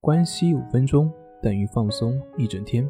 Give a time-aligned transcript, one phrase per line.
[0.00, 1.12] 关系五分钟
[1.42, 2.88] 等于放松一整天。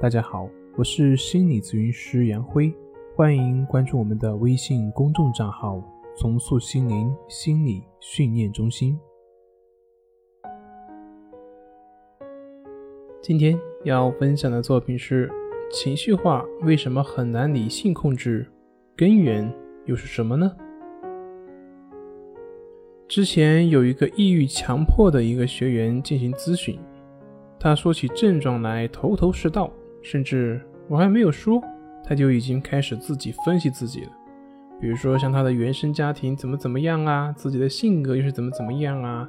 [0.00, 2.74] 大家好，我是心理咨询师杨辉，
[3.14, 5.80] 欢迎关注我们的微信公众账号
[6.18, 8.98] “重塑心灵心理训练中心”。
[13.22, 15.30] 今天要分享的作品是：
[15.70, 18.44] 情绪化为什么很难理性控制？
[18.96, 19.54] 根源
[19.84, 20.56] 又是什么呢？
[23.08, 26.78] 之前有一个抑郁强迫的一个学员进行咨询，
[27.58, 29.70] 他说起症状来头头是道，
[30.02, 31.58] 甚至我还没有说，
[32.04, 34.10] 他就已经开始自己分析自己了。
[34.78, 39.26] 比如说像他的原生家庭怎么怎么样啊，自己的性格又是怎么怎么样啊，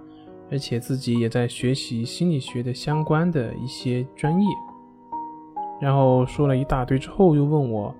[0.52, 4.48] 而且自己也在学习心理学的相关的一些专业。
[5.80, 7.96] 然后说了一大堆之后，又问我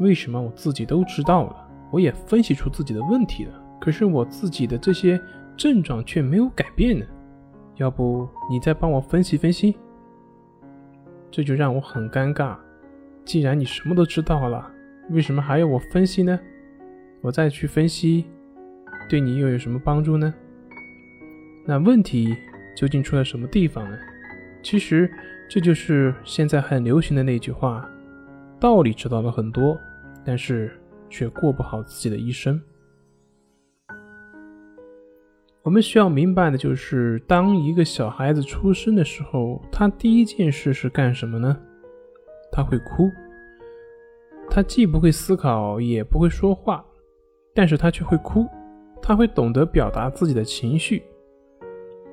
[0.00, 3.62] 为什么我自己都知道了，我也分析出自己的问题了。
[3.80, 5.20] 可是我自己的这些
[5.56, 7.06] 症状却没有改变呢，
[7.76, 9.76] 要不你再帮我分析分析？
[11.30, 12.56] 这就让我很尴尬。
[13.24, 14.70] 既然你什么都知道了，
[15.10, 16.38] 为什么还要我分析呢？
[17.20, 18.26] 我再去分析，
[19.08, 20.32] 对你又有什么帮助呢？
[21.66, 22.36] 那问题
[22.76, 23.98] 究竟出在什么地方呢？
[24.62, 25.10] 其实
[25.48, 27.88] 这就是现在很流行的那句话：
[28.60, 29.78] 道理知道了很多，
[30.24, 30.72] 但是
[31.10, 32.60] 却过不好自己的一生。
[35.66, 41.58] 我们需要明白的就是，当一个小孩子出生的时候，他第一件事是干什么呢？
[42.52, 43.10] 他会哭。
[44.48, 46.86] 他既不会思考，也不会说话，
[47.52, 48.46] 但是他却会哭。
[49.02, 51.02] 他会懂得表达自己的情绪。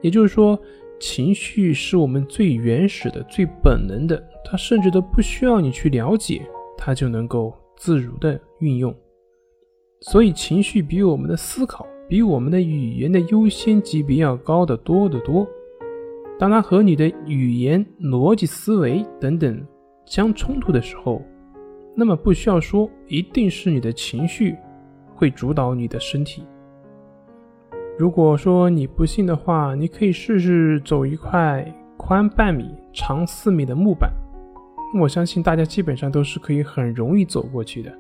[0.02, 0.59] 也就是说，
[1.00, 6.42] 情绪是我们最原始的、最本能的，他甚至都不需要你去了解，
[6.76, 8.92] 他就能够自如的运用。
[10.02, 11.86] 所以，情绪比我们的思考。
[12.14, 15.47] 比我们的语言的优先级别要高得多得多。
[16.38, 19.59] 当它和你的语言、逻辑思维等等
[20.06, 21.23] 相冲突的时候，
[21.95, 24.56] 那么不需要说，一定是你的情绪
[25.16, 26.44] 会主导你的身体。
[27.97, 31.66] 如果说你不信的话，你可以试试走一块
[31.97, 34.13] 宽半米、长四米的木板，
[35.02, 37.91] 我相信大家基本上都是可以很容易走过去的。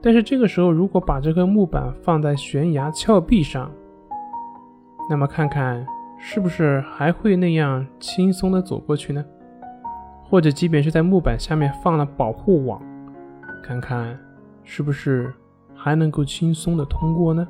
[0.00, 3.70] 但是这个时候，如果把这个木板放在悬崖峭壁上，
[5.10, 5.84] 那么看看
[6.18, 9.24] 是不是还会那样轻松的走过去呢？
[10.22, 12.80] 或者，即便是在木板下面放了保护网，
[13.62, 14.18] 看看
[14.62, 15.32] 是不是
[15.74, 17.46] 还能够轻松的通过呢？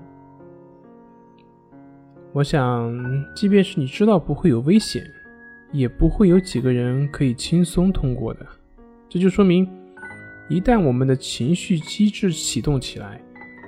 [2.33, 2.93] 我想，
[3.35, 5.03] 即便是你知道不会有危险，
[5.71, 8.47] 也不会有几个人可以轻松通过的。
[9.09, 9.69] 这就说明。
[10.49, 13.21] 一旦我们的情绪机制启动起来，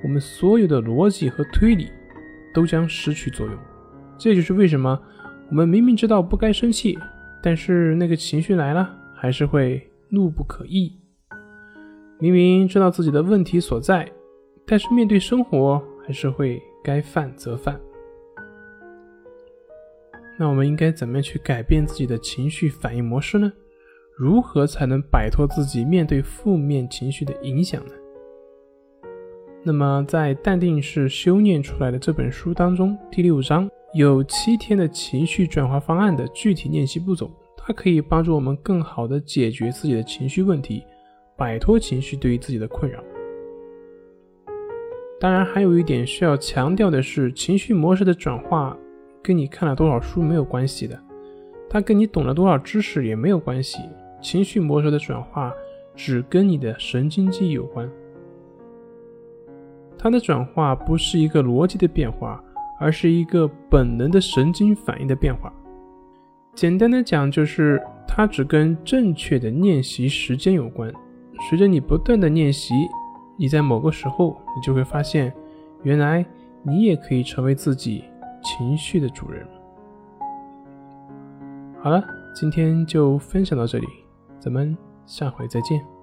[0.03, 1.89] 我们所有的逻辑和推理
[2.55, 3.59] 都将失去作用。
[4.19, 4.99] 这就是为什么
[5.51, 6.99] 我们明明知道不该生气，
[7.43, 10.93] 但是那个情绪来了，还是会怒不可遏。
[12.19, 14.11] 明明知道自己的问题所在，
[14.67, 17.79] 但是面对生活，还是会该犯则犯。
[20.39, 23.53] 那我们应该怎么样去改变自己的情绪反应模式呢？
[24.21, 27.93] 如何才能摆脱自己面对负面情绪的影响呢？
[29.63, 40.85] 那么，在《淡定是修炼出来的》这本书当中，第六章有七天的情绪转化方案的具体练习步骤，它可以帮助我们更好的解决自己的情绪问题，
[41.35, 43.03] 摆脱情绪对于自己的困扰。
[45.19, 48.77] 当然，还有一点需要强调的是，情绪模式的转化
[49.23, 51.03] 跟你看了多少书没有关系的，
[51.71, 53.79] 它跟你懂了多少知识也没有关系。
[54.21, 55.53] 情绪模式的转化
[55.95, 57.91] 只跟你的神经记忆有关，
[59.99, 62.43] 它的转化不是一个逻辑的变化，
[62.79, 65.53] 而是一个本能的神经反应的变化。
[66.55, 70.93] 简单的讲，就是它只跟正确的练习时间有关。
[71.49, 72.75] 随着你不断的练习，
[73.37, 75.33] 你在某个时候，你就会发现，
[75.83, 76.25] 原来
[76.63, 78.05] 你也可以成为自己
[78.43, 79.47] 情绪的主人。
[81.83, 82.05] 好了，
[82.35, 83.87] 今天就分享到这里。
[84.41, 84.77] 咱们
[85.07, 86.00] 下回再见。